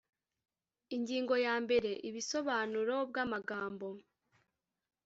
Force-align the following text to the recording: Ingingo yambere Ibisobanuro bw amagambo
Ingingo 0.95 1.33
yambere 1.45 1.91
Ibisobanuro 2.09 2.95
bw 3.09 3.15
amagambo 3.23 3.87